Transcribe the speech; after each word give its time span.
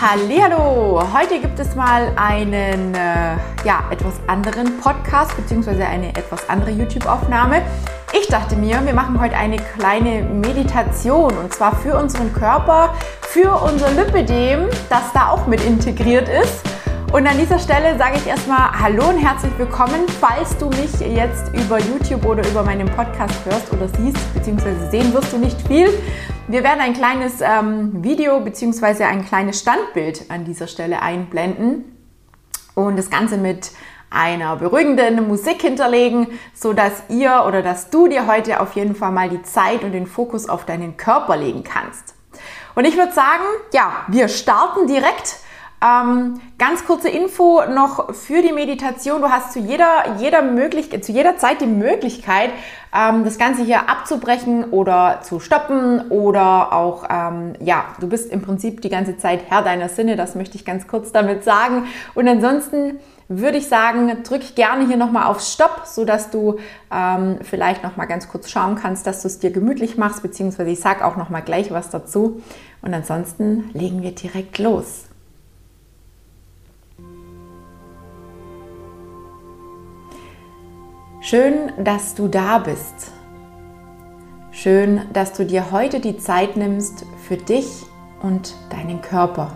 Hallo, 0.00 1.02
heute 1.12 1.40
gibt 1.40 1.58
es 1.58 1.74
mal 1.74 2.12
einen 2.14 2.94
äh, 2.94 3.36
ja, 3.64 3.82
etwas 3.90 4.14
anderen 4.28 4.78
Podcast 4.78 5.36
bzw. 5.36 5.82
eine 5.82 6.10
etwas 6.10 6.48
andere 6.48 6.70
YouTube-Aufnahme. 6.70 7.62
Ich 8.12 8.28
dachte 8.28 8.54
mir, 8.54 8.80
wir 8.86 8.94
machen 8.94 9.20
heute 9.20 9.36
eine 9.36 9.56
kleine 9.56 10.22
Meditation 10.22 11.36
und 11.36 11.52
zwar 11.52 11.74
für 11.74 11.96
unseren 11.96 12.32
Körper, 12.32 12.94
für 13.22 13.52
unser 13.60 13.90
Lipidem, 13.90 14.68
das 14.88 15.12
da 15.12 15.30
auch 15.30 15.48
mit 15.48 15.64
integriert 15.64 16.28
ist. 16.28 16.62
Und 17.10 17.26
an 17.26 17.38
dieser 17.38 17.58
Stelle 17.58 17.96
sage 17.96 18.16
ich 18.16 18.26
erstmal 18.26 18.70
Hallo 18.70 19.08
und 19.08 19.16
herzlich 19.16 19.50
willkommen, 19.56 20.06
falls 20.20 20.58
du 20.58 20.68
mich 20.68 20.92
jetzt 21.00 21.48
über 21.54 21.78
YouTube 21.78 22.22
oder 22.26 22.46
über 22.46 22.62
meinen 22.62 22.86
Podcast 22.86 23.46
hörst 23.46 23.72
oder 23.72 23.88
siehst, 23.88 24.34
beziehungsweise 24.34 24.90
sehen 24.90 25.14
wirst 25.14 25.32
du 25.32 25.38
nicht 25.38 25.58
viel. 25.66 25.88
Wir 26.48 26.62
werden 26.62 26.80
ein 26.80 26.92
kleines 26.92 27.40
ähm, 27.40 28.04
Video 28.04 28.40
beziehungsweise 28.40 29.06
ein 29.06 29.24
kleines 29.24 29.58
Standbild 29.58 30.30
an 30.30 30.44
dieser 30.44 30.66
Stelle 30.66 31.00
einblenden 31.00 31.96
und 32.74 32.98
das 32.98 33.08
Ganze 33.08 33.38
mit 33.38 33.70
einer 34.10 34.56
beruhigenden 34.56 35.26
Musik 35.26 35.62
hinterlegen, 35.62 36.26
so 36.52 36.74
dass 36.74 37.04
ihr 37.08 37.44
oder 37.48 37.62
dass 37.62 37.88
du 37.88 38.08
dir 38.08 38.26
heute 38.26 38.60
auf 38.60 38.74
jeden 38.74 38.94
Fall 38.94 39.12
mal 39.12 39.30
die 39.30 39.42
Zeit 39.42 39.82
und 39.82 39.92
den 39.92 40.06
Fokus 40.06 40.46
auf 40.46 40.66
deinen 40.66 40.98
Körper 40.98 41.38
legen 41.38 41.64
kannst. 41.64 42.14
Und 42.74 42.84
ich 42.84 42.98
würde 42.98 43.12
sagen, 43.12 43.44
ja, 43.72 44.04
wir 44.08 44.28
starten 44.28 44.86
direkt 44.86 45.36
ähm, 45.80 46.40
ganz 46.58 46.84
kurze 46.84 47.08
Info 47.08 47.62
noch 47.72 48.12
für 48.14 48.42
die 48.42 48.52
Meditation. 48.52 49.20
Du 49.20 49.30
hast 49.30 49.52
zu 49.52 49.60
jeder, 49.60 50.16
jeder, 50.18 50.42
möglich 50.42 50.90
zu 51.02 51.12
jeder 51.12 51.36
Zeit 51.36 51.60
die 51.60 51.66
Möglichkeit, 51.66 52.50
ähm, 52.92 53.24
das 53.24 53.38
Ganze 53.38 53.62
hier 53.62 53.88
abzubrechen 53.88 54.64
oder 54.70 55.20
zu 55.22 55.38
stoppen 55.38 56.10
oder 56.10 56.72
auch, 56.72 57.04
ähm, 57.08 57.52
ja, 57.60 57.84
du 58.00 58.08
bist 58.08 58.32
im 58.32 58.42
Prinzip 58.42 58.80
die 58.82 58.88
ganze 58.88 59.18
Zeit 59.18 59.42
Herr 59.48 59.62
deiner 59.62 59.88
Sinne. 59.88 60.16
Das 60.16 60.34
möchte 60.34 60.56
ich 60.56 60.64
ganz 60.64 60.88
kurz 60.88 61.12
damit 61.12 61.44
sagen. 61.44 61.86
Und 62.14 62.26
ansonsten 62.26 62.98
würde 63.28 63.58
ich 63.58 63.68
sagen, 63.68 64.22
drück 64.24 64.56
gerne 64.56 64.86
hier 64.86 64.96
nochmal 64.96 65.26
auf 65.26 65.40
Stopp, 65.40 65.82
so 65.84 66.04
dass 66.04 66.30
du 66.30 66.58
ähm, 66.90 67.38
vielleicht 67.42 67.84
nochmal 67.84 68.06
ganz 68.06 68.28
kurz 68.28 68.50
schauen 68.50 68.74
kannst, 68.74 69.06
dass 69.06 69.22
du 69.22 69.28
es 69.28 69.38
dir 69.38 69.50
gemütlich 69.50 69.96
machst, 69.98 70.22
beziehungsweise 70.22 70.70
ich 70.70 70.80
sage 70.80 71.04
auch 71.04 71.16
nochmal 71.16 71.42
gleich 71.42 71.70
was 71.70 71.90
dazu. 71.90 72.42
Und 72.80 72.94
ansonsten 72.94 73.70
legen 73.74 74.02
wir 74.02 74.12
direkt 74.12 74.58
los. 74.58 75.07
Schön, 81.30 81.72
dass 81.76 82.14
du 82.14 82.26
da 82.26 82.56
bist. 82.56 83.12
Schön, 84.50 85.02
dass 85.12 85.34
du 85.34 85.44
dir 85.44 85.72
heute 85.72 86.00
die 86.00 86.16
Zeit 86.16 86.56
nimmst 86.56 87.04
für 87.26 87.36
dich 87.36 87.82
und 88.22 88.54
deinen 88.70 89.02
Körper. 89.02 89.52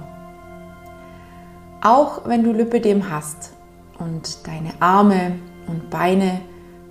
Auch 1.81 2.29
wenn 2.29 2.45
du 2.45 2.53
Lipödem 2.53 3.11
hast 3.11 3.55
und 3.99 4.47
deine 4.47 4.75
Arme 4.81 5.37
und 5.67 5.89
Beine 5.89 6.43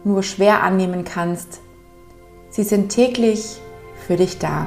nur 0.04 0.24
schwer 0.24 0.64
annehmen 0.64 1.04
kannst, 1.04 1.62
sie 2.50 2.64
sind 2.64 2.90
täglich 2.90 3.62
für 4.08 4.16
dich 4.16 4.40
da. 4.40 4.66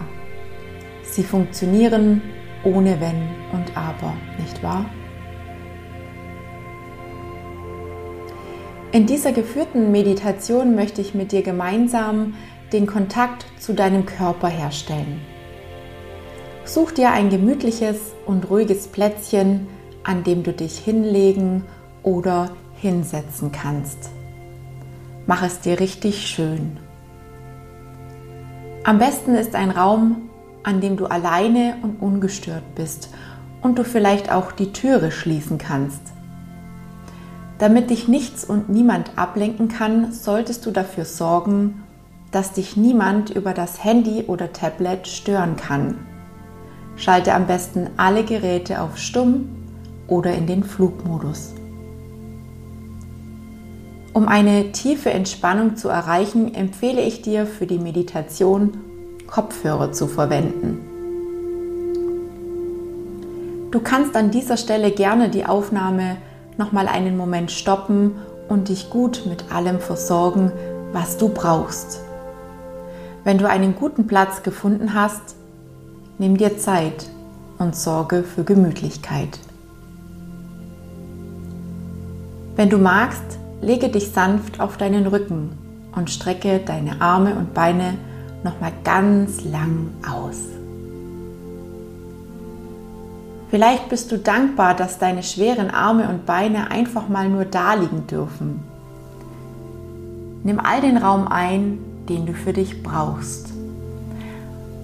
Sie 1.03 1.25
funktionieren 1.25 2.23
ohne 2.63 3.01
Wenn 3.01 3.31
und 3.53 3.77
Aber, 3.77 4.15
nicht 4.39 4.63
wahr? 4.63 4.87
In 8.95 9.07
dieser 9.07 9.33
geführten 9.33 9.91
Meditation 9.91 10.77
möchte 10.77 11.01
ich 11.01 11.15
mit 11.15 11.33
dir 11.33 11.43
gemeinsam 11.43 12.35
den 12.73 12.87
Kontakt 12.87 13.45
zu 13.59 13.73
deinem 13.73 14.07
Körper 14.07 14.47
herstellen. 14.47 15.21
Such 16.65 16.93
dir 16.93 17.11
ein 17.11 17.29
gemütliches 17.29 18.13
und 18.25 18.49
ruhiges 18.51 18.87
Plätzchen, 18.87 19.67
an 20.05 20.23
dem 20.23 20.45
du 20.45 20.53
dich 20.53 20.79
hinlegen 20.79 21.65
oder 22.05 22.51
hinsetzen 22.77 23.51
kannst. 23.51 24.11
Mach 25.27 25.43
es 25.43 25.59
dir 25.59 25.81
richtig 25.81 26.29
schön. 26.29 26.79
Am 28.85 28.99
besten 28.99 29.35
ist 29.35 29.57
ein 29.57 29.73
Raum, 29.73 30.31
an 30.63 30.81
dem 30.81 30.97
du 30.97 31.07
alleine 31.07 31.79
und 31.83 32.01
ungestört 32.01 32.77
bist 32.77 33.13
und 33.61 33.77
du 33.77 33.83
vielleicht 33.83 34.31
auch 34.31 34.53
die 34.53 34.73
Türe 34.73 35.11
schließen 35.11 35.59
kannst. 35.59 36.14
Damit 37.59 37.91
dich 37.91 38.09
nichts 38.09 38.45
und 38.45 38.69
niemand 38.69 39.17
ablenken 39.17 39.69
kann, 39.69 40.13
solltest 40.13 40.67
du 40.67 40.71
dafür 40.71 41.05
sorgen, 41.05 41.85
dass 42.33 42.53
dich 42.53 42.77
niemand 42.77 43.31
über 43.31 43.53
das 43.53 43.85
Handy 43.85 44.25
oder 44.27 44.53
Tablet 44.53 45.07
stören 45.07 45.57
kann. 45.57 45.99
Schalte 46.97 47.33
am 47.33 47.47
besten 47.47 47.91
alle 47.97 48.25
Geräte 48.25 48.81
auf 48.81 48.99
Stumm 48.99 49.49
oder 50.09 50.35
in 50.35 50.47
den 50.47 50.65
Flugmodus. 50.65 51.55
Um 54.13 54.29
eine 54.29 54.73
tiefe 54.73 55.11
Entspannung 55.11 55.77
zu 55.77 55.89
erreichen, 55.89 56.55
empfehle 56.55 57.03
ich 57.03 57.23
dir 57.23 57.47
für 57.47 57.67
die 57.67 57.79
Meditation 57.79 58.79
Kopfhörer 59.27 59.93
zu 59.93 60.07
verwenden. 60.07 60.79
Du 63.73 63.81
kannst 63.81 64.15
an 64.15 64.31
dieser 64.31 64.57
Stelle 64.57 64.93
gerne 64.93 65.31
die 65.31 65.47
Aufnahme 65.47 66.17
nochmal 66.57 66.89
einen 66.89 67.17
Moment 67.17 67.51
stoppen 67.51 68.13
und 68.49 68.69
dich 68.69 68.91
gut 68.91 69.25
mit 69.27 69.53
allem 69.53 69.81
versorgen, 69.81 70.53
was 70.93 71.17
du 71.17 71.29
brauchst. 71.29 72.01
Wenn 73.25 73.39
du 73.39 73.49
einen 73.49 73.75
guten 73.75 74.07
Platz 74.07 74.43
gefunden 74.43 74.95
hast, 74.95 75.35
nimm 76.19 76.37
dir 76.37 76.59
Zeit 76.59 77.09
und 77.59 77.75
sorge 77.75 78.23
für 78.23 78.45
Gemütlichkeit. 78.45 79.39
Wenn 82.57 82.71
du 82.71 82.79
magst, 82.79 83.39
lege 83.61 83.89
dich 83.89 84.13
sanft 84.13 84.61
auf 84.61 84.77
deinen 84.77 85.07
Rücken 85.07 85.51
und 85.97 86.11
strecke 86.11 86.61
deine 86.61 87.01
Arme 87.01 87.35
und 87.35 87.55
Beine 87.55 87.95
nochmal 88.45 88.73
ganz 88.85 89.45
lang 89.45 89.89
aus. 90.09 90.64
Vielleicht 93.55 93.89
bist 93.89 94.11
du 94.11 94.19
dankbar, 94.19 94.75
dass 94.75 94.99
deine 94.99 95.23
schweren 95.23 95.71
Arme 95.71 96.09
und 96.09 96.27
Beine 96.27 96.73
einfach 96.73 97.09
mal 97.09 97.29
nur 97.29 97.45
da 97.45 97.75
liegen 97.75 98.05
dürfen. 98.09 98.59
Nimm 100.43 100.59
all 100.59 100.81
den 100.81 100.97
Raum 100.97 101.29
ein, 101.29 101.79
den 102.09 102.27
du 102.27 102.35
für 102.35 102.53
dich 102.53 102.83
brauchst. 102.83 103.51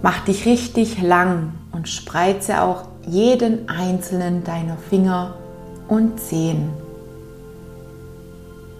Mach 0.03 0.20
dich 0.20 0.47
richtig 0.47 1.03
lang 1.03 1.53
und 1.72 1.88
spreize 1.88 2.62
auch 2.62 2.84
jeden 3.08 3.69
einzelnen 3.69 4.44
deiner 4.44 4.76
Finger 4.76 5.34
und 5.88 6.20
Zehen. 6.20 6.70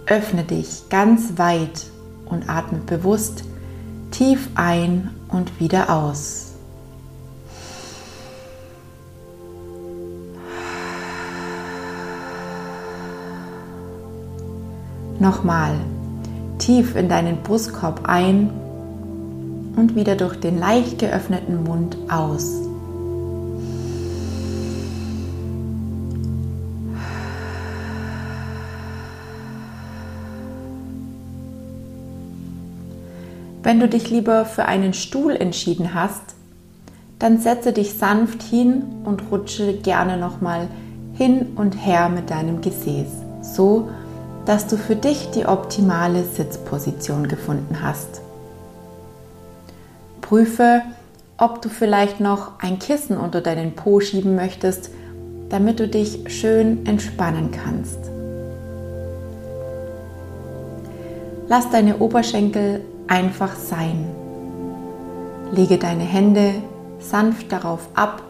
Öffne 0.05 0.45
dich 0.45 0.87
ganz 0.87 1.37
weit 1.37 1.87
und 2.23 2.49
atme 2.49 2.79
bewusst 2.85 3.43
tief 4.11 4.47
ein 4.55 5.09
und 5.27 5.59
wieder 5.59 5.89
aus. 5.93 6.50
Nochmal 15.21 15.75
tief 16.57 16.95
in 16.95 17.07
deinen 17.07 17.43
Brustkorb 17.43 18.09
ein 18.09 18.49
und 19.75 19.95
wieder 19.95 20.15
durch 20.15 20.39
den 20.39 20.57
leicht 20.57 20.97
geöffneten 20.97 21.63
Mund 21.63 21.95
aus. 22.09 22.55
Wenn 33.61 33.79
du 33.79 33.87
dich 33.87 34.09
lieber 34.09 34.45
für 34.45 34.65
einen 34.65 34.95
Stuhl 34.95 35.35
entschieden 35.35 35.93
hast, 35.93 36.33
dann 37.19 37.37
setze 37.37 37.73
dich 37.73 37.93
sanft 37.93 38.41
hin 38.41 38.85
und 39.03 39.29
rutsche 39.29 39.73
gerne 39.73 40.17
nochmal 40.17 40.67
hin 41.13 41.49
und 41.57 41.73
her 41.75 42.09
mit 42.09 42.31
deinem 42.31 42.61
Gesäß, 42.61 43.11
so 43.43 43.87
dass 44.51 44.67
du 44.67 44.75
für 44.75 44.97
dich 44.97 45.31
die 45.31 45.45
optimale 45.45 46.25
Sitzposition 46.25 47.29
gefunden 47.29 47.81
hast. 47.81 48.19
Prüfe, 50.19 50.81
ob 51.37 51.61
du 51.61 51.69
vielleicht 51.69 52.19
noch 52.19 52.59
ein 52.59 52.77
Kissen 52.77 53.15
unter 53.15 53.39
deinen 53.39 53.75
Po 53.75 54.01
schieben 54.01 54.35
möchtest, 54.35 54.89
damit 55.47 55.79
du 55.79 55.87
dich 55.87 56.25
schön 56.27 56.85
entspannen 56.85 57.51
kannst. 57.51 57.97
Lass 61.47 61.69
deine 61.69 61.99
Oberschenkel 61.99 62.81
einfach 63.07 63.55
sein. 63.55 64.05
Lege 65.53 65.77
deine 65.77 66.03
Hände 66.03 66.55
sanft 66.99 67.53
darauf 67.53 67.87
ab 67.93 68.21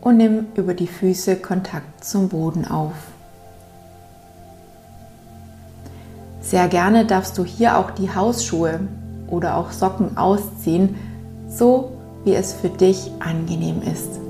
und 0.00 0.16
nimm 0.16 0.46
über 0.56 0.74
die 0.74 0.88
Füße 0.88 1.36
Kontakt 1.36 2.02
zum 2.02 2.30
Boden 2.30 2.66
auf. 2.66 2.94
Sehr 6.46 6.68
gerne 6.68 7.04
darfst 7.04 7.36
du 7.38 7.44
hier 7.44 7.76
auch 7.76 7.90
die 7.90 8.14
Hausschuhe 8.14 8.78
oder 9.26 9.56
auch 9.56 9.72
Socken 9.72 10.16
ausziehen, 10.16 10.94
so 11.48 11.90
wie 12.24 12.34
es 12.34 12.52
für 12.52 12.68
dich 12.68 13.10
angenehm 13.18 13.82
ist. 13.82 14.20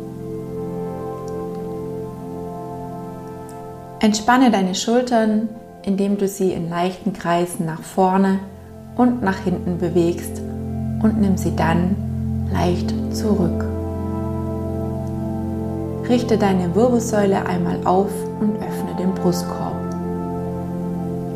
Entspanne 4.00 4.50
deine 4.50 4.74
Schultern, 4.74 5.50
indem 5.82 6.16
du 6.16 6.26
sie 6.26 6.52
in 6.52 6.70
leichten 6.70 7.12
Kreisen 7.12 7.66
nach 7.66 7.82
vorne 7.82 8.38
und 8.96 9.22
nach 9.22 9.40
hinten 9.40 9.76
bewegst 9.76 10.40
und 11.02 11.20
nimm 11.20 11.36
sie 11.36 11.54
dann 11.54 11.96
leicht 12.50 12.94
zurück. 13.14 13.66
Richte 16.08 16.38
deine 16.38 16.74
Wirbelsäule 16.74 17.44
einmal 17.44 17.78
auf 17.84 18.10
und 18.40 18.56
öffne 18.56 18.96
den 18.98 19.12
Brustkorb. 19.14 19.65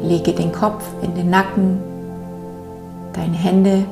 Lege 0.03 0.33
den 0.33 0.53
Kopf 0.53 0.85
in 1.03 1.15
den 1.15 1.31
Nacken. 1.31 1.79
Deine 3.13 3.37
Hände 3.37 3.85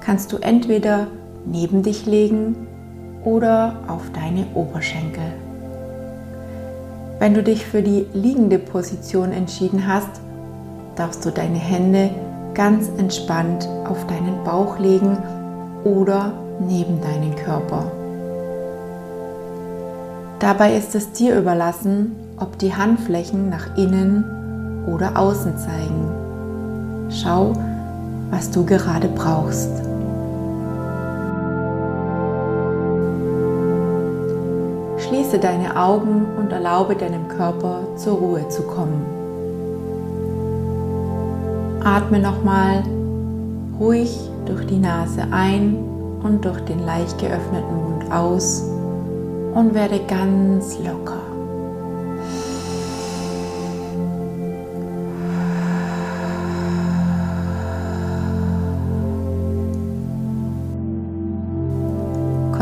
kannst 0.00 0.32
du 0.32 0.36
entweder 0.36 1.06
neben 1.46 1.82
dich 1.82 2.06
legen 2.06 2.66
oder 3.24 3.76
auf 3.88 4.02
deine 4.12 4.46
Oberschenkel. 4.54 5.24
Wenn 7.18 7.34
du 7.34 7.42
dich 7.42 7.64
für 7.64 7.82
die 7.82 8.06
liegende 8.12 8.58
Position 8.58 9.32
entschieden 9.32 9.86
hast, 9.86 10.20
darfst 10.96 11.24
du 11.24 11.30
deine 11.30 11.58
Hände 11.58 12.10
ganz 12.54 12.90
entspannt 12.98 13.68
auf 13.88 14.06
deinen 14.06 14.44
Bauch 14.44 14.78
legen 14.78 15.16
oder 15.84 16.32
neben 16.60 17.00
deinen 17.00 17.34
Körper. 17.36 17.90
Dabei 20.38 20.76
ist 20.76 20.94
es 20.94 21.12
dir 21.12 21.38
überlassen, 21.38 22.14
ob 22.38 22.58
die 22.58 22.74
Handflächen 22.74 23.48
nach 23.48 23.76
innen 23.78 24.35
oder 24.86 25.16
außen 25.16 25.56
zeigen. 25.58 27.10
Schau, 27.10 27.52
was 28.30 28.50
du 28.50 28.64
gerade 28.64 29.08
brauchst. 29.08 29.70
Schließe 34.98 35.38
deine 35.38 35.76
Augen 35.76 36.26
und 36.38 36.52
erlaube 36.52 36.96
deinem 36.96 37.28
Körper 37.28 37.80
zur 37.96 38.18
Ruhe 38.18 38.48
zu 38.48 38.62
kommen. 38.62 39.04
Atme 41.84 42.18
nochmal 42.18 42.82
ruhig 43.78 44.18
durch 44.46 44.66
die 44.66 44.78
Nase 44.78 45.22
ein 45.30 45.76
und 46.22 46.44
durch 46.44 46.60
den 46.62 46.84
leicht 46.84 47.18
geöffneten 47.18 47.76
Mund 47.76 48.12
aus 48.12 48.64
und 49.54 49.74
werde 49.74 50.00
ganz 50.08 50.78
locker. 50.78 51.25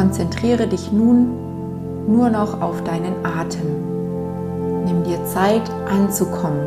Konzentriere 0.05 0.67
dich 0.67 0.93
nun 0.93 1.29
nur 2.07 2.29
noch 2.29 2.61
auf 2.61 2.85
deinen 2.85 3.25
Atem. 3.25 4.85
Nimm 4.85 5.03
dir 5.03 5.25
Zeit 5.25 5.63
anzukommen 5.91 6.61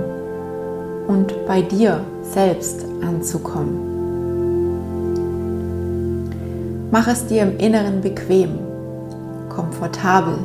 und 1.07 1.45
bei 1.45 1.61
dir 1.61 2.01
selbst 2.23 2.83
anzukommen. 3.07 3.77
Mach 6.89 7.07
es 7.07 7.27
dir 7.27 7.43
im 7.43 7.59
Inneren 7.59 8.01
bequem, 8.01 8.57
komfortabel 9.49 10.39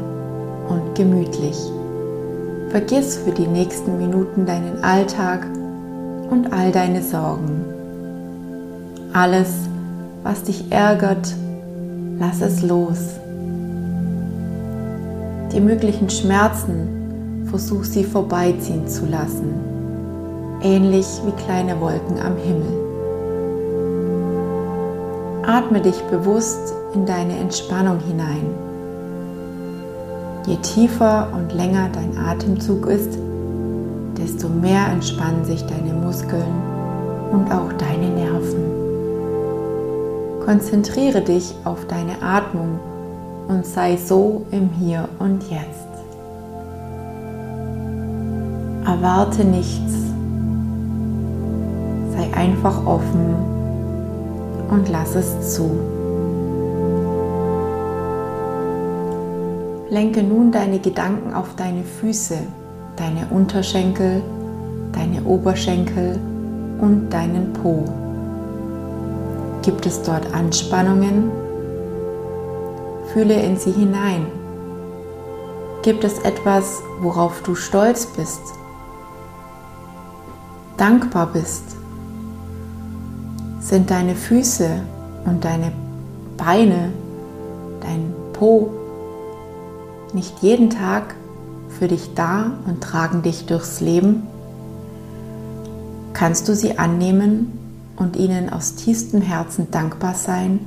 und 0.69 0.95
gemütlich. 0.95 1.57
Vergiss 2.69 3.17
für 3.17 3.33
die 3.33 3.47
nächsten 3.47 3.97
Minuten 3.97 4.45
deinen 4.45 4.85
Alltag 4.85 5.47
und 6.29 6.53
all 6.53 6.71
deine 6.71 7.03
Sorgen. 7.03 7.65
Alles, 9.15 9.49
was 10.23 10.43
dich 10.43 10.71
ärgert, 10.71 11.35
lass 12.23 12.41
es 12.41 12.63
los. 12.63 13.19
Die 15.53 15.61
möglichen 15.61 16.09
Schmerzen 16.09 17.47
versuch 17.51 17.83
sie 17.83 18.05
vorbeiziehen 18.05 18.87
zu 18.87 19.07
lassen, 19.07 19.53
ähnlich 20.63 21.07
wie 21.27 21.33
kleine 21.43 21.81
Wolken 21.81 22.21
am 22.21 22.37
Himmel. 22.37 22.79
Atme 25.45 25.81
dich 25.81 26.01
bewusst 26.13 26.73
in 26.95 27.07
deine 27.07 27.37
Entspannung 27.39 27.99
hinein. 27.99 28.47
Je 30.47 30.57
tiefer 30.59 31.27
und 31.35 31.53
länger 31.53 31.89
dein 31.93 32.17
Atemzug 32.17 32.87
ist, 32.87 33.19
desto 34.17 34.49
mehr 34.49 34.87
entspannen 34.93 35.45
sich 35.45 35.65
deine 35.67 35.93
Muskeln 35.93 36.55
und 37.33 37.51
auch 37.51 37.73
deine 37.73 38.11
Nerven. 38.11 38.82
Konzentriere 40.45 41.21
dich 41.21 41.55
auf 41.63 41.87
deine 41.87 42.21
Atmung 42.21 42.81
und 43.47 43.65
sei 43.65 43.97
so 43.97 44.45
im 44.51 44.71
Hier 44.71 45.09
und 45.21 45.41
Jetzt. 45.45 45.87
Erwarte 48.85 49.45
nichts. 49.45 49.93
Sei 52.17 52.37
einfach 52.37 52.85
offen 52.85 53.37
und 54.69 54.89
lass 54.89 55.15
es 55.15 55.55
zu. 55.55 55.71
Lenke 59.91 60.25
nun 60.25 60.51
deine 60.51 60.81
Gedanken 60.81 61.35
auf 61.35 61.55
deine 61.55 61.85
Füße, 61.85 62.39
deine 62.97 63.29
Unterschenkel, 63.31 64.23
deine 64.91 65.23
Oberschenkel 65.23 66.19
und 66.81 67.11
deinen 67.11 67.53
Po. 67.53 67.85
Gibt 69.63 69.87
es 69.87 70.03
dort 70.03 70.35
Anspannungen 70.35 71.31
Fühle 73.13 73.41
in 73.41 73.57
sie 73.57 73.71
hinein. 73.71 74.27
Gibt 75.83 76.03
es 76.03 76.19
etwas, 76.21 76.83
worauf 77.01 77.43
du 77.43 77.55
stolz 77.55 78.07
bist, 78.07 78.41
dankbar 80.79 81.27
bist? 81.27 81.63
Sind 83.61 83.91
deine 83.91 84.17
Füße 84.17 84.69
und 85.27 85.45
deine 85.45 85.73
Beine, 86.37 86.93
dein 87.83 88.15
Po 88.33 88.73
nicht 90.13 90.43
jeden 90.43 90.71
Tag 90.71 91.15
für 91.69 91.87
dich 91.89 92.15
da 92.15 92.53
und 92.67 92.83
tragen 92.83 93.23
dich 93.23 93.47
durchs 93.47 93.81
Leben? 93.81 94.27
Kannst 96.15 96.49
du 96.49 96.57
sie 96.57 96.79
annehmen 96.79 97.62
und 98.03 98.17
ihnen 98.17 98.51
aus 98.51 98.75
tiefstem 98.75 99.23
Herzen 99.23 99.71
dankbar 99.71 100.15
sein 100.15 100.61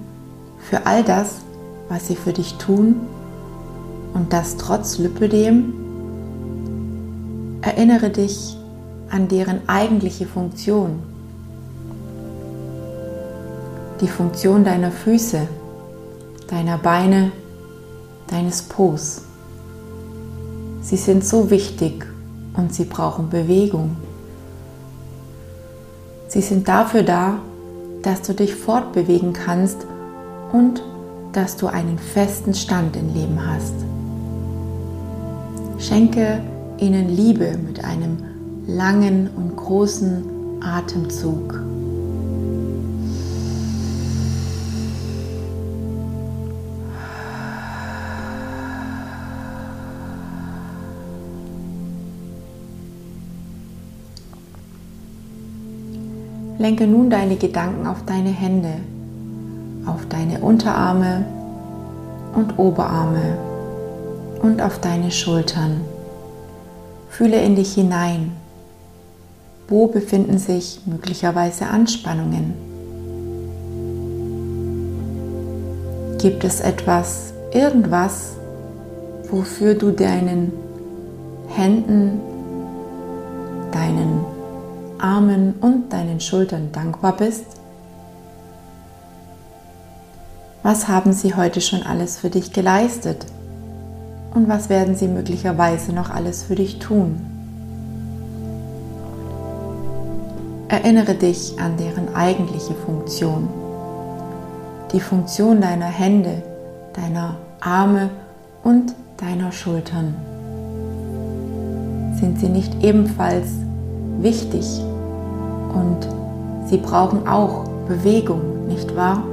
für 0.58 0.86
all 0.86 1.04
das, 1.04 1.42
was 1.90 2.08
sie 2.08 2.16
für 2.16 2.34
dich 2.34 2.56
tun 2.56 2.96
und 4.14 4.32
das 4.32 4.56
trotz 4.58 4.98
Lüppedem. 4.98 5.74
Erinnere 7.62 8.10
dich 8.10 8.56
an 9.10 9.28
deren 9.28 9.68
eigentliche 9.68 10.26
Funktion. 10.26 11.04
Die 14.02 14.08
Funktion 14.08 14.64
deiner 14.64 14.92
Füße, 14.92 15.48
deiner 16.48 16.78
Beine, 16.78 17.32
deines 18.28 18.62
Po's. 18.62 19.24
Sie 20.82 20.98
sind 20.98 21.26
so 21.26 21.50
wichtig 21.50 22.06
und 22.56 22.74
sie 22.74 22.86
brauchen 22.86 23.30
Bewegung. 23.30 23.98
Sie 26.36 26.42
sind 26.42 26.68
dafür 26.68 27.04
da, 27.04 27.38
dass 28.02 28.22
du 28.22 28.34
dich 28.34 28.56
fortbewegen 28.56 29.32
kannst 29.32 29.88
und 30.52 30.84
dass 31.32 31.56
du 31.56 31.68
einen 31.68 31.98
festen 31.98 32.54
Stand 32.54 32.98
im 32.98 33.14
Leben 33.14 33.40
hast. 33.40 33.74
Schenke 35.80 36.42
ihnen 36.78 37.08
Liebe 37.08 37.58
mit 37.58 37.86
einem 37.86 38.18
langen 38.68 39.30
und 39.38 39.56
großen 39.56 40.26
Atemzug. 40.62 41.58
Lenke 56.66 56.88
nun 56.88 57.12
deine 57.12 57.36
Gedanken 57.36 57.86
auf 57.86 58.06
deine 58.08 58.32
Hände, 58.32 58.74
auf 59.86 60.08
deine 60.10 60.40
Unterarme 60.40 61.24
und 62.34 62.58
Oberarme 62.58 63.38
und 64.42 64.60
auf 64.60 64.82
deine 64.82 65.12
Schultern. 65.12 65.82
Fühle 67.08 67.40
in 67.40 67.56
dich 67.56 67.76
hinein. 67.76 68.32
Wo 69.68 69.86
befinden 69.86 70.40
sich 70.40 70.80
möglicherweise 70.88 71.68
Anspannungen? 71.68 72.56
Gibt 76.18 76.44
es 76.44 76.62
etwas, 76.62 77.32
irgendwas, 77.54 78.38
wofür 79.30 79.76
du 79.76 79.92
deinen 79.92 80.52
Händen, 81.48 82.20
deinen 83.72 84.35
Armen 85.00 85.54
und 85.62 85.92
deinen 85.92 86.20
Schultern 86.20 86.72
dankbar 86.72 87.16
bist? 87.18 87.46
Was 90.64 90.88
haben 90.88 91.14
sie 91.14 91.36
heute 91.36 91.62
schon 91.62 91.84
alles 91.84 92.18
für 92.18 92.30
dich 92.30 92.52
geleistet? 92.52 93.26
Und 94.34 94.50
was 94.50 94.70
werden 94.70 94.96
sie 94.96 95.08
möglicherweise 95.08 95.94
noch 95.94 96.10
alles 96.10 96.44
für 96.44 96.56
dich 96.56 96.80
tun? 96.80 97.22
Erinnere 100.68 101.14
dich 101.14 101.60
an 101.60 101.78
deren 101.78 102.16
eigentliche 102.16 102.74
Funktion. 102.74 103.48
Die 104.92 105.00
Funktion 105.00 105.62
deiner 105.62 105.86
Hände, 105.86 106.42
deiner 106.94 107.38
Arme 107.62 108.10
und 108.64 108.96
deiner 109.18 109.52
Schultern. 109.52 110.16
Sind 112.20 112.40
sie 112.40 112.50
nicht 112.50 112.84
ebenfalls 112.84 113.65
wichtig 114.20 114.66
und 115.74 116.08
sie 116.68 116.78
brauchen 116.78 117.28
auch 117.28 117.66
Bewegung, 117.88 118.68
nicht 118.68 118.96
wahr? 118.96 119.24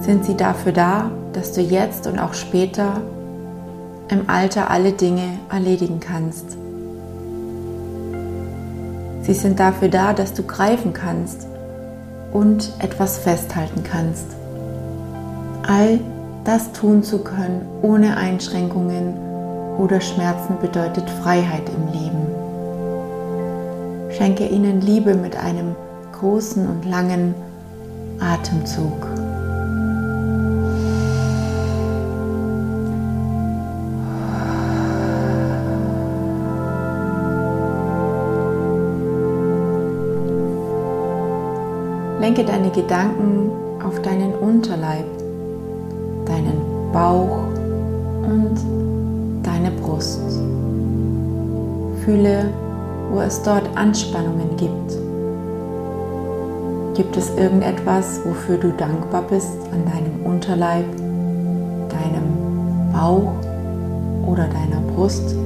Sind 0.00 0.24
sie 0.24 0.36
dafür 0.36 0.72
da, 0.72 1.10
dass 1.32 1.52
du 1.52 1.60
jetzt 1.60 2.06
und 2.06 2.18
auch 2.18 2.34
später 2.34 3.00
im 4.08 4.28
Alter 4.28 4.70
alle 4.70 4.92
Dinge 4.92 5.38
erledigen 5.50 6.00
kannst? 6.00 6.56
Sie 9.22 9.34
sind 9.34 9.60
dafür 9.60 9.88
da, 9.88 10.14
dass 10.14 10.32
du 10.32 10.42
greifen 10.42 10.94
kannst 10.94 11.46
und 12.32 12.72
etwas 12.78 13.18
festhalten 13.18 13.82
kannst. 13.82 14.26
All 15.66 16.00
das 16.44 16.72
tun 16.72 17.02
zu 17.02 17.18
können 17.18 17.60
ohne 17.82 18.16
Einschränkungen 18.16 19.12
oder 19.76 20.00
Schmerzen 20.00 20.56
bedeutet 20.60 21.10
Freiheit 21.22 21.68
im 21.68 21.92
Leben. 21.92 22.47
Schenke 24.10 24.46
ihnen 24.46 24.80
Liebe 24.80 25.14
mit 25.14 25.36
einem 25.36 25.74
großen 26.12 26.66
und 26.66 26.84
langen 26.84 27.34
Atemzug. 28.20 29.06
Lenke 42.20 42.44
deine 42.44 42.70
Gedanken 42.70 43.50
auf 43.84 44.02
deinen 44.02 44.34
Unterleib, 44.34 45.06
deinen 46.26 46.60
Bauch 46.92 47.44
und 48.22 48.58
deine 49.42 49.70
Brust. 49.70 50.20
Fühle, 52.04 52.52
wo 53.10 53.20
es 53.20 53.42
dort 53.42 53.64
Anspannungen 53.76 54.56
gibt. 54.56 54.98
Gibt 56.96 57.16
es 57.16 57.30
irgendetwas, 57.36 58.20
wofür 58.24 58.56
du 58.56 58.72
dankbar 58.72 59.22
bist 59.22 59.56
an 59.72 59.84
deinem 59.84 60.26
Unterleib, 60.26 60.84
deinem 61.88 62.92
Bauch 62.92 63.32
oder 64.26 64.48
deiner 64.48 64.80
Brust? 64.94 65.36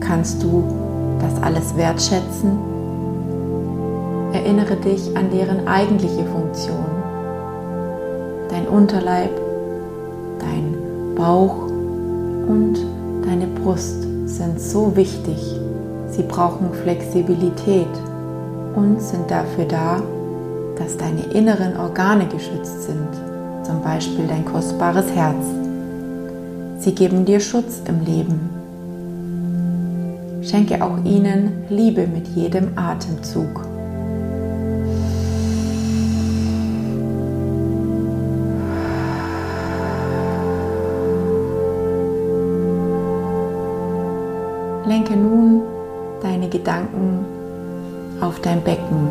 Kannst 0.00 0.42
du 0.42 0.64
das 1.20 1.42
alles 1.42 1.76
wertschätzen? 1.76 2.58
Erinnere 4.32 4.76
dich 4.76 5.14
an 5.16 5.30
deren 5.30 5.68
eigentliche 5.68 6.24
Funktion. 6.24 6.86
Dein 8.48 8.66
Unterleib, 8.68 9.30
dein 10.38 11.14
Bauch 11.14 11.66
und 12.48 12.78
deine 13.24 13.46
Brust 13.48 14.02
sind 14.26 14.58
so 14.60 14.96
wichtig. 14.96 15.59
Sie 16.20 16.26
brauchen 16.26 16.68
Flexibilität 16.82 17.88
und 18.76 19.00
sind 19.00 19.30
dafür 19.30 19.64
da, 19.64 20.02
dass 20.76 20.98
deine 20.98 21.22
inneren 21.32 21.78
Organe 21.78 22.26
geschützt 22.26 22.82
sind, 22.82 23.08
zum 23.62 23.80
Beispiel 23.82 24.26
dein 24.26 24.44
kostbares 24.44 25.10
Herz. 25.12 25.42
Sie 26.80 26.94
geben 26.94 27.24
dir 27.24 27.40
Schutz 27.40 27.80
im 27.86 28.04
Leben. 28.04 28.50
Schenke 30.42 30.84
auch 30.84 31.02
ihnen 31.04 31.64
Liebe 31.70 32.06
mit 32.06 32.28
jedem 32.28 32.76
Atemzug. 32.76 33.69
Dein 48.42 48.62
Becken, 48.62 49.08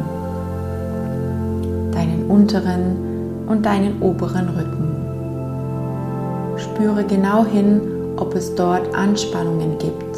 deinen 1.91 2.25
unteren 2.27 3.45
und 3.47 3.65
deinen 3.65 4.01
oberen 4.01 4.49
Rücken. 4.49 4.95
Spüre 6.57 7.03
genau 7.03 7.45
hin, 7.45 7.81
ob 8.17 8.35
es 8.35 8.53
dort 8.55 8.93
Anspannungen 8.93 9.77
gibt. 9.77 10.17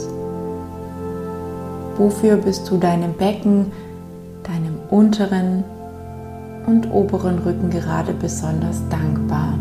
Wofür 1.98 2.38
bist 2.38 2.70
du 2.70 2.78
deinem 2.78 3.14
Becken, 3.14 3.72
deinem 4.44 4.76
unteren 4.90 5.64
und 6.66 6.92
oberen 6.92 7.40
Rücken 7.40 7.70
gerade 7.70 8.14
besonders 8.14 8.82
dankbar? 8.90 9.54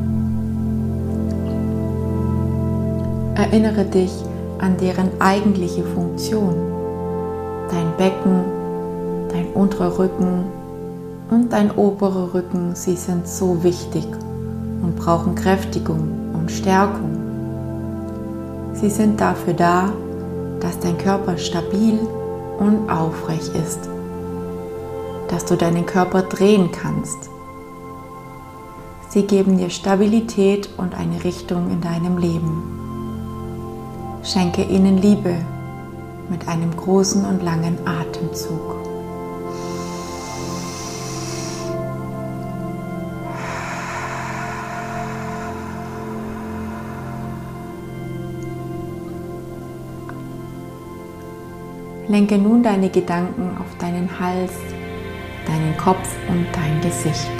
Erinnere 3.35 3.85
dich 3.85 4.13
an 4.59 4.77
deren 4.77 5.09
eigentliche 5.19 5.83
Funktion. 5.83 6.55
Dein 7.71 7.97
Becken, 7.97 8.60
dein 9.33 9.47
unterer 9.53 9.99
Rücken 9.99 10.45
und 11.31 11.53
dein 11.53 11.71
oberer 11.71 12.35
Rücken, 12.35 12.75
sie 12.75 12.97
sind 12.97 13.27
so 13.27 13.63
wichtig 13.63 14.07
und 14.83 14.97
brauchen 14.97 15.35
Kräftigung 15.35 16.33
und 16.35 16.51
Stärkung. 16.51 17.17
Sie 18.75 18.91
sind 18.91 19.21
dafür 19.21 19.55
da, 19.55 19.93
dass 20.61 20.79
dein 20.81 20.99
Körper 20.99 21.39
stabil 21.39 21.99
und 22.59 22.91
aufrecht 22.91 23.53
ist, 23.55 23.89
dass 25.29 25.45
du 25.45 25.57
deinen 25.57 25.87
Körper 25.87 26.23
drehen 26.23 26.71
kannst. 26.73 27.31
Sie 29.09 29.23
geben 29.23 29.59
dir 29.59 29.71
Stabilität 29.71 30.69
und 30.77 30.95
eine 30.95 31.25
Richtung 31.25 31.71
in 31.71 31.81
deinem 31.81 32.19
Leben. 32.19 32.63
Schenke 34.23 34.63
ihnen 34.63 34.99
Liebe 34.99 35.35
mit 36.29 36.47
einem 36.47 36.77
großen 36.77 37.25
und 37.25 37.43
langen 37.43 37.79
Atemzug. 37.87 38.90
Lenke 52.11 52.39
nun 52.39 52.61
deine 52.61 52.89
Gedanken 52.89 53.57
auf 53.61 53.79
deinen 53.79 54.11
Hals, 54.19 54.51
deinen 55.47 55.77
Kopf 55.77 56.09
und 56.29 56.45
dein 56.53 56.81
Gesicht. 56.81 57.31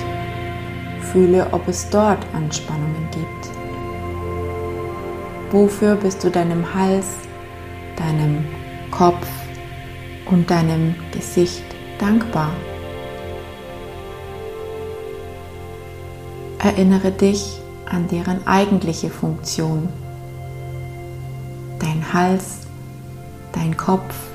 Fühle, 1.11 1.49
ob 1.51 1.67
es 1.67 1.91
dort 1.91 2.25
Anspannungen 2.33 3.09
gibt. 3.11 3.51
Wofür 5.51 5.97
bist 5.97 6.23
du 6.23 6.31
deinem 6.31 6.73
Hals, 6.73 7.07
deinem 7.97 8.45
Kopf 8.93 9.27
und 10.27 10.49
deinem 10.49 10.95
Gesicht 11.11 11.65
dankbar? 11.99 12.53
Erinnere 16.61 17.11
dich 17.11 17.61
an 17.87 18.07
deren 18.07 18.47
eigentliche 18.47 19.11
Funktion. 19.11 19.89
Dein 21.81 22.13
Hals, 22.13 22.69
dein 23.51 23.77
Kopf, 23.77 24.30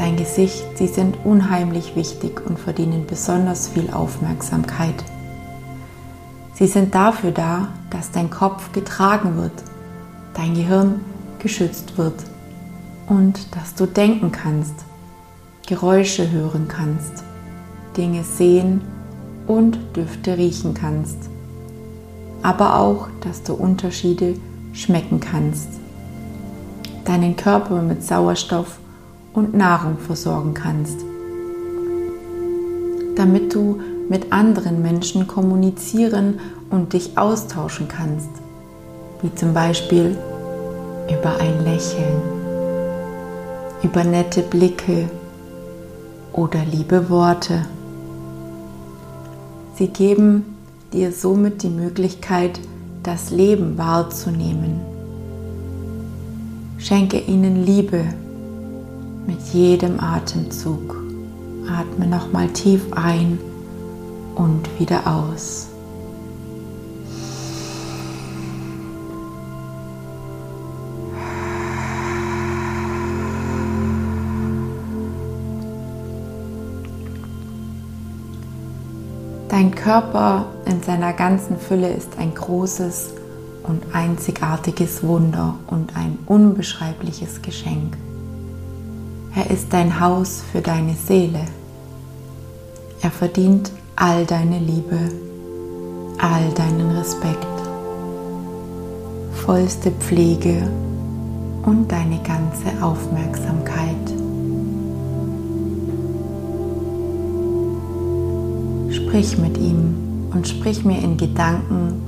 dein 0.00 0.16
Gesicht, 0.16 0.64
sie 0.76 0.88
sind 0.88 1.18
unheimlich 1.24 1.94
wichtig 1.94 2.40
und 2.46 2.58
verdienen 2.58 3.06
besonders 3.06 3.68
viel 3.68 3.90
Aufmerksamkeit. 3.90 5.04
Sie 6.54 6.66
sind 6.66 6.94
dafür 6.94 7.30
da, 7.30 7.68
dass 7.90 8.10
dein 8.10 8.30
Kopf 8.30 8.72
getragen 8.72 9.36
wird 9.36 9.52
dein 10.34 10.54
Gehirn 10.54 11.00
geschützt 11.38 11.98
wird 11.98 12.14
und 13.08 13.54
dass 13.54 13.74
du 13.74 13.86
denken 13.86 14.32
kannst, 14.32 14.74
Geräusche 15.66 16.30
hören 16.30 16.66
kannst, 16.68 17.24
Dinge 17.96 18.24
sehen 18.24 18.80
und 19.46 19.78
Düfte 19.94 20.36
riechen 20.36 20.74
kannst, 20.74 21.18
aber 22.42 22.78
auch, 22.78 23.08
dass 23.20 23.42
du 23.42 23.54
Unterschiede 23.54 24.36
schmecken 24.72 25.20
kannst, 25.20 25.68
deinen 27.04 27.36
Körper 27.36 27.82
mit 27.82 28.02
Sauerstoff 28.02 28.79
und 29.32 29.54
Nahrung 29.54 29.98
versorgen 29.98 30.54
kannst, 30.54 31.00
damit 33.16 33.54
du 33.54 33.80
mit 34.08 34.32
anderen 34.32 34.82
Menschen 34.82 35.26
kommunizieren 35.26 36.40
und 36.70 36.92
dich 36.92 37.16
austauschen 37.16 37.88
kannst 37.88 38.30
wie 39.22 39.34
zum 39.34 39.52
Beispiel 39.52 40.16
über 41.08 41.36
ein 41.38 41.64
Lächeln, 41.64 42.22
über 43.82 44.04
nette 44.04 44.42
Blicke 44.42 45.08
oder 46.32 46.64
liebe 46.64 47.10
Worte. 47.10 47.66
Sie 49.74 49.88
geben 49.88 50.56
dir 50.92 51.12
somit 51.12 51.62
die 51.62 51.68
Möglichkeit, 51.68 52.60
das 53.02 53.30
Leben 53.30 53.78
wahrzunehmen. 53.78 54.80
Schenke 56.78 57.18
ihnen 57.18 57.64
Liebe 57.64 58.04
Mit 59.26 59.40
jedem 59.52 60.00
Atemzug 60.00 60.96
atme 61.68 62.06
nochmal 62.06 62.48
tief 62.48 62.92
ein 62.92 63.38
und 64.34 64.68
wieder 64.78 65.06
aus. 65.06 65.68
Dein 79.48 79.74
Körper 79.74 80.46
in 80.64 80.82
seiner 80.82 81.12
ganzen 81.12 81.58
Fülle 81.58 81.92
ist 81.92 82.16
ein 82.18 82.34
großes 82.34 83.14
und 83.64 83.82
einzigartiges 83.92 85.02
Wunder 85.02 85.56
und 85.66 85.96
ein 85.96 86.18
unbeschreibliches 86.26 87.42
Geschenk. 87.42 87.96
Er 89.34 89.48
ist 89.48 89.72
dein 89.72 90.00
Haus 90.00 90.42
für 90.50 90.60
deine 90.60 90.94
Seele. 90.94 91.44
Er 93.00 93.10
verdient 93.10 93.70
all 93.94 94.26
deine 94.26 94.58
Liebe, 94.58 94.98
all 96.18 96.50
deinen 96.54 96.90
Respekt, 96.90 97.46
vollste 99.32 99.92
Pflege 99.92 100.68
und 101.64 101.92
deine 101.92 102.18
ganze 102.22 102.82
Aufmerksamkeit. 102.82 103.96
Sprich 108.90 109.38
mit 109.38 109.56
ihm 109.58 110.28
und 110.32 110.48
sprich 110.48 110.84
mir 110.84 110.98
in 111.02 111.16
Gedanken 111.16 112.02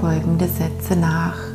folgende 0.00 0.48
Sätze 0.48 0.96
nach. 0.96 1.49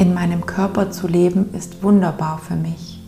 In 0.00 0.14
meinem 0.14 0.44
Körper 0.46 0.90
zu 0.90 1.06
leben 1.06 1.54
ist 1.54 1.84
wunderbar 1.84 2.38
für 2.38 2.56
mich. 2.56 3.00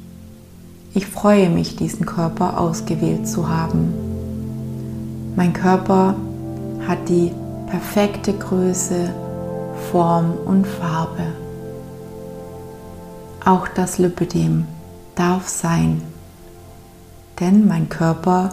Ich 0.95 1.09
freue 1.09 1.51
mich, 1.51 1.75
diesen 1.75 2.07
Körper 2.07 2.61
ausgewählt 2.61 3.27
zu 3.27 3.49
haben. 3.49 3.93
Mein 5.35 5.53
Körper 5.53 6.15
hat 6.87 7.09
die 7.09 7.33
perfekte 7.67 8.33
Größe, 8.33 9.13
Form 9.91 10.35
und 10.45 10.69
Farbe. 10.69 11.33
Auch 13.45 13.67
das 13.67 13.99
Lipödem 13.99 14.67
darf 15.17 15.49
sein 15.49 16.01
denn 17.43 17.67
mein 17.67 17.89
Körper 17.89 18.51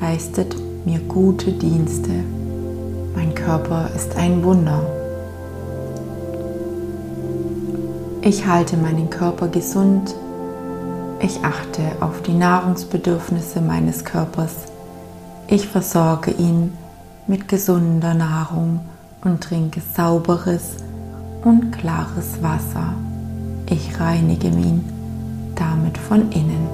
leistet 0.00 0.56
mir 0.84 0.98
gute 0.98 1.52
Dienste. 1.52 2.10
Mein 3.14 3.34
Körper 3.36 3.88
ist 3.94 4.16
ein 4.16 4.42
Wunder. 4.42 5.01
Ich 8.24 8.46
halte 8.46 8.76
meinen 8.76 9.10
Körper 9.10 9.48
gesund. 9.48 10.14
Ich 11.18 11.42
achte 11.42 11.82
auf 11.98 12.22
die 12.22 12.34
Nahrungsbedürfnisse 12.34 13.60
meines 13.60 14.04
Körpers. 14.04 14.54
Ich 15.48 15.66
versorge 15.66 16.30
ihn 16.30 16.72
mit 17.26 17.48
gesunder 17.48 18.14
Nahrung 18.14 18.78
und 19.24 19.42
trinke 19.42 19.82
sauberes 19.96 20.76
und 21.42 21.72
klares 21.72 22.40
Wasser. 22.40 22.94
Ich 23.68 23.98
reinige 23.98 24.46
ihn 24.46 24.84
damit 25.56 25.98
von 25.98 26.30
innen. 26.30 26.68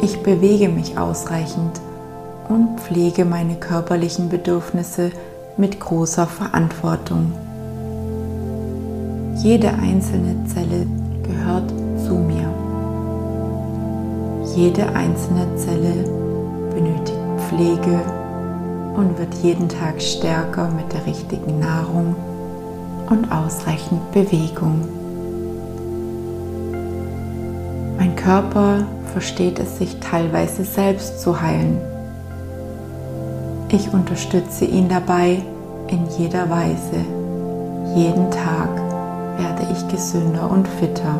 Ich 0.00 0.22
bewege 0.22 0.70
mich 0.70 0.96
ausreichend 0.96 1.78
und 2.48 2.80
pflege 2.80 3.26
meine 3.26 3.56
körperlichen 3.56 4.30
Bedürfnisse 4.30 5.10
mit 5.58 5.78
großer 5.78 6.26
Verantwortung. 6.26 7.43
Jede 9.36 9.68
einzelne 9.68 10.44
Zelle 10.46 10.86
gehört 11.22 11.68
zu 12.06 12.14
mir. 12.14 12.48
Jede 14.54 14.86
einzelne 14.94 15.56
Zelle 15.56 16.04
benötigt 16.72 17.18
Pflege 17.48 18.00
und 18.96 19.18
wird 19.18 19.34
jeden 19.42 19.68
Tag 19.68 20.00
stärker 20.00 20.68
mit 20.70 20.92
der 20.92 21.04
richtigen 21.06 21.58
Nahrung 21.58 22.14
und 23.10 23.30
ausreichend 23.32 24.12
Bewegung. 24.12 24.88
Mein 27.98 28.14
Körper 28.16 28.86
versteht 29.12 29.58
es 29.58 29.78
sich 29.78 29.98
teilweise 29.98 30.64
selbst 30.64 31.20
zu 31.20 31.40
heilen. 31.40 31.78
Ich 33.68 33.92
unterstütze 33.92 34.64
ihn 34.64 34.88
dabei 34.88 35.42
in 35.88 36.06
jeder 36.18 36.48
Weise. 36.48 37.04
Jeden 37.96 38.30
Tag 38.30 38.83
werde 39.38 39.66
ich 39.72 39.88
gesünder 39.88 40.50
und 40.50 40.66
fitter. 40.66 41.18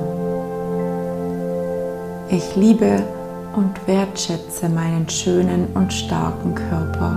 Ich 2.29 2.57
liebe 2.57 3.03
und 3.57 3.87
wertschätze 3.87 4.69
meinen 4.69 5.09
schönen 5.09 5.69
und 5.75 5.93
starken 5.93 6.55
Körper. 6.55 7.13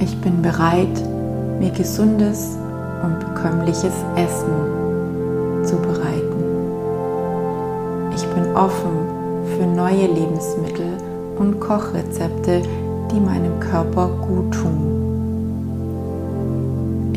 Ich 0.00 0.20
bin 0.20 0.42
bereit, 0.42 1.02
mir 1.58 1.70
gesundes 1.70 2.56
und 3.02 3.18
bekömmliches 3.20 3.94
Essen 4.16 5.64
zu 5.64 5.76
bereiten 5.76 6.28
bin 8.38 8.54
offen 8.54 9.46
für 9.56 9.66
neue 9.66 10.06
Lebensmittel 10.06 10.96
und 11.38 11.58
Kochrezepte, 11.60 12.62
die 13.10 13.20
meinem 13.20 13.58
Körper 13.58 14.08
gut 14.08 14.54
tun. 14.54 14.97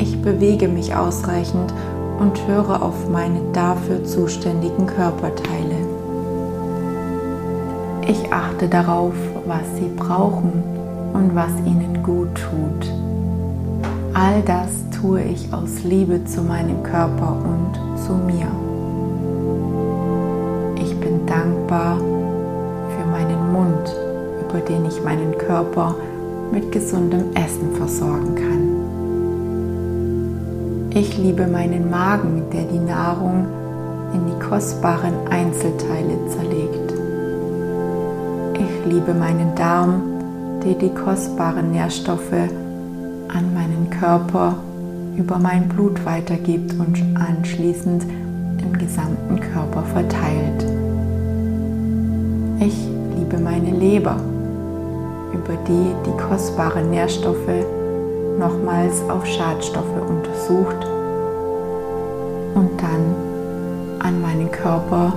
Ich 0.01 0.21
bewege 0.21 0.67
mich 0.67 0.95
ausreichend 0.95 1.73
und 2.19 2.47
höre 2.47 2.81
auf 2.81 3.09
meine 3.09 3.39
dafür 3.53 4.03
zuständigen 4.03 4.87
Körperteile. 4.87 5.77
Ich 8.07 8.33
achte 8.33 8.67
darauf, 8.67 9.13
was 9.45 9.63
sie 9.75 9.89
brauchen 9.95 10.63
und 11.13 11.35
was 11.35 11.51
ihnen 11.65 12.01
gut 12.03 12.29
tut. 12.35 12.91
All 14.13 14.41
das 14.45 14.69
tue 14.99 15.21
ich 15.21 15.53
aus 15.53 15.83
Liebe 15.83 16.25
zu 16.25 16.41
meinem 16.41 16.83
Körper 16.83 17.37
und 17.43 17.99
zu 18.05 18.13
mir 18.13 18.47
dankbar 21.31 21.97
für 21.97 23.05
meinen 23.09 23.53
Mund, 23.53 23.95
über 24.41 24.59
den 24.59 24.85
ich 24.85 25.01
meinen 25.01 25.37
Körper 25.37 25.95
mit 26.51 26.71
gesundem 26.71 27.33
Essen 27.33 27.73
versorgen 27.75 28.35
kann. 28.35 28.70
Ich 30.93 31.17
liebe 31.17 31.47
meinen 31.47 31.89
Magen, 31.89 32.43
der 32.51 32.63
die 32.63 32.77
Nahrung 32.77 33.45
in 34.13 34.25
die 34.25 34.45
kostbaren 34.45 35.13
Einzelteile 35.30 36.17
zerlegt. 36.27 36.93
Ich 38.56 38.91
liebe 38.91 39.13
meinen 39.13 39.56
Darm, 39.56 40.01
der 40.65 40.73
die 40.73 40.93
kostbaren 40.93 41.71
Nährstoffe 41.71 42.34
an 42.34 43.54
meinen 43.54 43.89
Körper 43.89 44.58
über 45.15 45.39
mein 45.39 45.69
Blut 45.69 46.04
weitergibt 46.04 46.73
und 46.73 47.01
anschließend 47.15 48.04
im 48.62 48.77
gesamten 48.77 49.39
Körper 49.39 49.84
verteilt. 49.84 50.65
Ich 52.60 52.75
liebe 53.17 53.38
meine 53.38 53.71
Leber, 53.71 54.17
über 55.32 55.56
die 55.69 55.95
die 56.06 56.21
kostbaren 56.21 56.89
Nährstoffe 56.89 57.80
nochmals 58.37 59.01
auf 59.09 59.25
Schadstoffe 59.25 60.01
untersucht 60.07 60.85
und 62.55 62.69
dann 62.81 63.15
an 63.99 64.21
meinen 64.21 64.51
Körper 64.51 65.13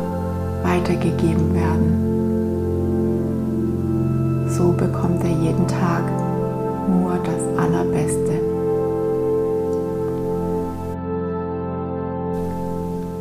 weitergegeben 0.62 1.54
werden. 1.54 2.04
So 4.48 4.72
bekommt 4.72 5.22
er 5.24 5.30
jeden 5.30 5.66
Tag 5.66 6.04
nur 6.88 7.18
das 7.24 7.42
Allerbeste. 7.58 8.40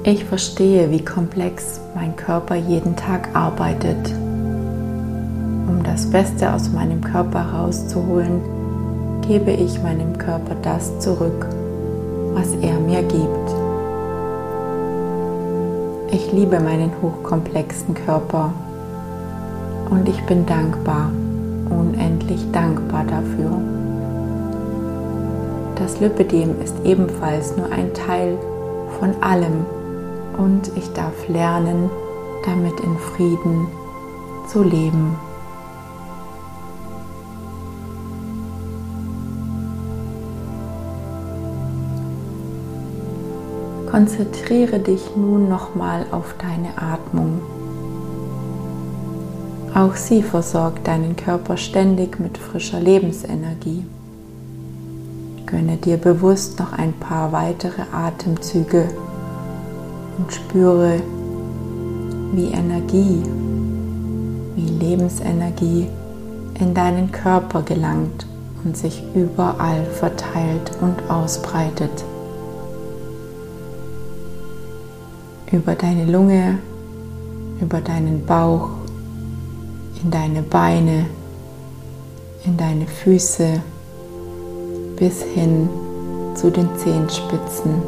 Ich 0.05 0.25
verstehe, 0.25 0.91
wie 0.91 1.03
komplex 1.03 1.79
mein 1.95 2.15
Körper 2.17 2.55
jeden 2.55 2.95
Tag 2.95 3.29
arbeitet. 3.33 4.11
Um 5.67 5.81
das 5.83 6.09
Beste 6.09 6.53
aus 6.53 6.69
meinem 6.71 6.99
Körper 7.01 7.41
rauszuholen, 7.41 8.41
gebe 9.27 9.51
ich 9.51 9.81
meinem 9.81 10.17
Körper 10.17 10.55
das 10.61 10.99
zurück, 10.99 11.47
was 12.33 12.53
er 12.61 12.79
mir 12.79 13.01
gibt. 13.03 13.53
Ich 16.11 16.31
liebe 16.31 16.59
meinen 16.59 16.91
hochkomplexen 17.01 17.95
Körper 17.95 18.53
und 19.89 20.07
ich 20.07 20.21
bin 20.25 20.45
dankbar, 20.45 21.09
unendlich 21.69 22.51
dankbar 22.51 23.05
dafür. 23.05 23.51
Das 25.75 25.99
Lipidem 25.99 26.61
ist 26.61 26.75
ebenfalls 26.83 27.55
nur 27.57 27.71
ein 27.71 27.93
Teil 27.93 28.37
von 28.99 29.11
allem, 29.21 29.65
und 30.37 30.71
ich 30.75 30.91
darf 30.93 31.27
lernen, 31.27 31.89
damit 32.45 32.79
in 32.79 32.97
Frieden 32.97 33.67
zu 34.47 34.63
leben. 34.63 35.15
Konzentriere 43.93 44.79
dich 44.79 45.15
nun 45.15 45.49
nochmal 45.49 46.07
auf 46.09 46.33
deine 46.39 46.75
Atmung. 46.81 47.41
Auch 49.75 49.95
sie 49.95 50.23
versorgt 50.23 50.87
deinen 50.87 51.15
Körper 51.15 51.57
ständig 51.57 52.19
mit 52.19 52.39
frischer 52.39 52.79
Lebensenergie. 52.79 53.85
Gönne 55.45 55.77
dir 55.77 55.97
bewusst 55.97 56.57
noch 56.57 56.73
ein 56.73 56.93
paar 56.93 57.31
weitere 57.33 57.83
Atemzüge 57.91 58.89
und 60.17 60.33
spüre, 60.33 60.99
wie 62.33 62.47
Energie, 62.47 63.21
wie 64.55 64.85
Lebensenergie 64.85 65.87
in 66.59 66.73
deinen 66.73 67.11
Körper 67.11 67.61
gelangt 67.61 68.25
und 68.63 68.75
sich 68.75 69.03
überall 69.13 69.85
verteilt 69.85 70.71
und 70.81 71.11
ausbreitet. 71.11 72.03
Über 75.53 75.75
deine 75.75 76.05
Lunge, 76.05 76.57
über 77.61 77.79
deinen 77.79 78.25
Bauch, 78.25 78.69
in 80.03 80.09
deine 80.09 80.41
Beine, 80.41 81.05
in 82.43 82.57
deine 82.57 82.87
Füße 82.87 83.61
bis 84.97 85.21
hin 85.21 85.69
zu 86.33 86.49
den 86.49 86.67
Zehenspitzen. 86.75 87.83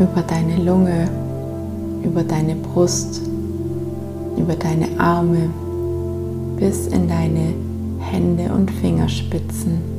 Über 0.00 0.22
deine 0.26 0.56
Lunge, 0.56 1.08
über 2.02 2.24
deine 2.24 2.56
Brust, 2.56 3.22
über 4.36 4.56
deine 4.56 4.88
Arme 4.98 5.48
bis 6.56 6.88
in 6.88 7.06
deine 7.06 7.54
Hände 8.00 8.52
und 8.52 8.68
Fingerspitzen. 8.68 9.93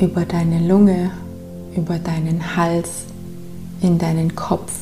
Über 0.00 0.24
deine 0.24 0.60
Lunge, 0.60 1.10
über 1.74 1.98
deinen 1.98 2.56
Hals, 2.56 3.06
in 3.80 3.98
deinen 3.98 4.36
Kopf 4.36 4.72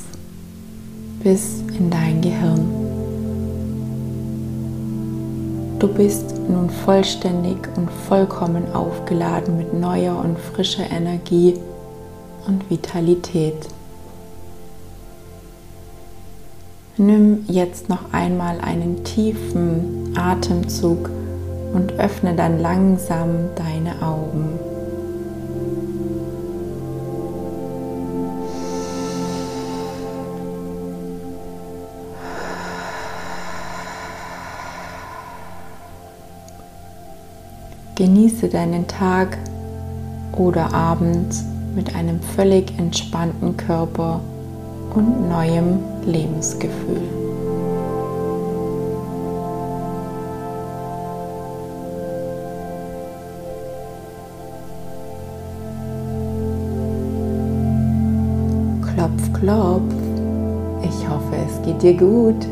bis 1.23 1.63
in 1.79 1.89
dein 1.89 2.21
Gehirn. 2.21 2.69
Du 5.79 5.89
bist 5.89 6.35
nun 6.51 6.69
vollständig 6.69 7.57
und 7.77 7.91
vollkommen 7.91 8.75
aufgeladen 8.75 9.57
mit 9.57 9.73
neuer 9.73 10.23
und 10.23 10.39
frischer 10.39 10.91
Energie 10.91 11.55
und 12.47 12.69
Vitalität. 12.69 13.69
Nimm 16.99 17.45
jetzt 17.49 17.89
noch 17.89 18.13
einmal 18.13 18.61
einen 18.61 19.03
tiefen 19.03 20.13
Atemzug 20.15 21.09
und 21.73 21.93
öffne 21.95 22.35
dann 22.35 22.59
langsam 22.61 23.49
deine 23.55 24.03
Augen. 24.03 24.66
Genieße 37.97 38.49
deinen 38.49 38.87
Tag 38.87 39.39
oder 40.37 40.75
Abend 40.75 41.35
mit 41.75 41.97
einem 41.97 42.21
völlig 42.21 42.79
entspannten 42.79 43.57
Körper 43.57 44.21
und 44.95 45.31
neuem 45.31 45.79
Lebensgefühl. 46.05 47.01
Klopf, 58.93 59.33
klopf. 59.41 59.95
Ich 60.83 61.09
hoffe, 61.09 61.37
es 61.47 61.63
geht 61.63 61.81
dir 61.81 61.95
gut. 61.95 62.47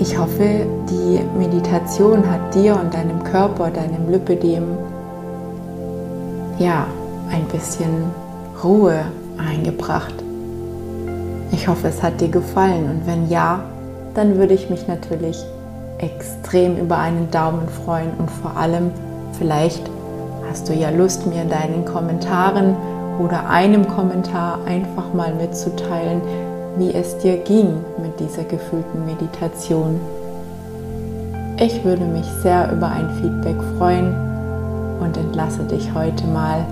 Ich 0.00 0.16
hoffe, 0.16 0.66
die 0.88 1.20
Meditation 1.36 2.22
hat 2.30 2.54
dir 2.54 2.74
und 2.74 2.94
deinem 2.94 3.22
Körper, 3.22 3.70
deinem 3.70 4.10
Lipidem, 4.10 4.64
ja, 6.58 6.86
ein 7.30 7.44
bisschen 7.52 8.04
Ruhe 8.64 9.04
eingebracht. 9.36 10.14
Ich 11.52 11.68
hoffe, 11.68 11.88
es 11.88 12.02
hat 12.02 12.18
dir 12.18 12.30
gefallen 12.30 12.88
und 12.88 13.06
wenn 13.06 13.28
ja, 13.28 13.62
dann 14.14 14.38
würde 14.38 14.54
ich 14.54 14.70
mich 14.70 14.88
natürlich 14.88 15.44
extrem 15.98 16.78
über 16.78 16.96
einen 16.96 17.30
Daumen 17.30 17.68
freuen 17.68 18.12
und 18.16 18.30
vor 18.30 18.56
allem 18.56 18.92
vielleicht 19.36 19.82
hast 20.48 20.66
du 20.70 20.72
ja 20.72 20.88
Lust, 20.88 21.26
mir 21.26 21.42
in 21.42 21.50
deinen 21.50 21.84
Kommentaren 21.84 22.74
oder 23.18 23.50
einem 23.50 23.86
Kommentar 23.86 24.60
einfach 24.64 25.12
mal 25.12 25.34
mitzuteilen, 25.34 26.22
wie 26.76 26.92
es 26.94 27.18
dir 27.18 27.36
ging 27.38 27.74
mit 28.02 28.18
dieser 28.20 28.44
gefühlten 28.44 29.04
Meditation. 29.04 30.00
Ich 31.58 31.84
würde 31.84 32.04
mich 32.04 32.26
sehr 32.42 32.72
über 32.72 32.88
ein 32.88 33.10
Feedback 33.20 33.56
freuen 33.76 34.14
und 35.00 35.16
entlasse 35.16 35.64
dich 35.64 35.92
heute 35.94 36.26
mal 36.26 36.64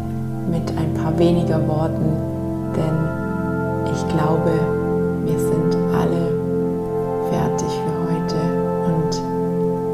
mit 0.51 0.63
ein 0.79 0.95
paar 0.95 1.19
weniger 1.19 1.67
Worten, 1.69 2.17
denn 2.75 3.93
ich 3.93 4.09
glaube, 4.15 4.53
wir 5.25 5.39
sind 5.39 5.77
alle 5.93 6.33
fertig 7.31 7.69
für 7.69 7.99
heute 8.09 8.41
und 8.87 9.13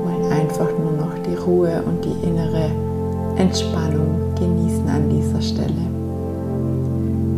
wollen 0.05 0.33
einfach 0.33 0.71
nur 0.79 0.93
noch 0.93 1.15
die 1.27 1.35
Ruhe 1.35 1.83
und 1.87 2.05
die 2.05 2.27
innere 2.27 2.71
Entspannung 3.37 4.35
genießen 4.39 4.89
an 4.89 5.09
dieser 5.09 5.41
Stelle. 5.41 5.75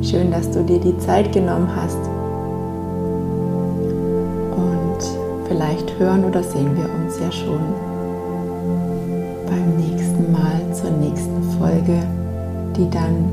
Schön, 0.03 0.31
dass 0.31 0.51
du 0.51 0.63
dir 0.63 0.79
die 0.79 0.99
Zeit 0.99 1.33
genommen 1.33 1.69
hast 1.75 2.16
Vielleicht 5.57 5.99
hören 5.99 6.23
oder 6.23 6.43
sehen 6.43 6.77
wir 6.77 6.85
uns 6.85 7.19
ja 7.19 7.33
schon 7.33 7.61
beim 9.47 9.77
nächsten 9.79 10.31
Mal 10.31 10.61
zur 10.75 10.91
nächsten 10.91 11.43
Folge, 11.59 12.03
die 12.77 12.91
dann 12.91 13.25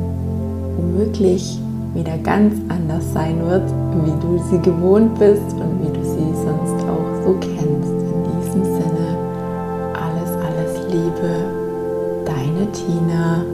womöglich 0.77 1.59
wieder 1.93 2.17
ganz 2.19 2.53
anders 2.69 3.11
sein 3.11 3.45
wird, 3.45 3.69
wie 4.05 4.25
du 4.25 4.41
sie 4.49 4.61
gewohnt 4.61 5.19
bist 5.19 5.51
und 5.51 5.81
wie 5.81 5.91
du 5.91 6.01
sie 6.01 6.33
sonst 6.45 6.85
auch 6.85 7.25
so 7.25 7.35
kennst. 7.41 7.91
In 7.91 8.23
diesem 8.39 8.63
Sinne, 8.63 9.17
alles, 9.93 10.29
alles 10.47 10.93
Liebe, 10.93 11.43
deine 12.23 12.71
Tina. 12.71 13.52